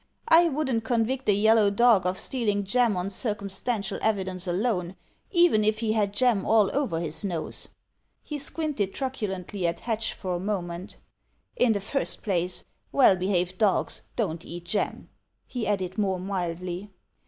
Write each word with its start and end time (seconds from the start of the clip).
"I 0.29 0.49
wouldn't 0.49 0.83
convict 0.83 1.29
a 1.29 1.33
yellow 1.33 1.69
dog 1.69 2.07
of 2.07 2.17
stealing 2.17 2.63
jam 2.63 2.97
on 2.97 3.09
dtcumstantial 3.09 3.99
evidence 4.01 4.47
alone, 4.47 4.95
even 5.29 5.63
if 5.63 5.77
he 5.77 5.93
had 5.93 6.11
jam 6.11 6.43
all 6.43 6.75
over 6.75 6.99
his 6.99 7.23
nose." 7.23 7.69
He 8.23 8.39
squinted 8.39 8.95
truculently 8.95 9.67
at 9.67 9.81
Hatch 9.81 10.15
for 10.15 10.33
a 10.33 10.39
moment. 10.39 10.97
"In 11.55 11.73
the 11.73 11.81
first 11.81 12.23
place, 12.23 12.63
well 12.91 13.15
behaved 13.15 13.59
dogs 13.59 14.01
don't 14.15 14.43
eat 14.43 14.65
jam," 14.65 15.07
he 15.45 15.67
added 15.67 15.99
more 15.99 16.19
mildly. 16.19 16.89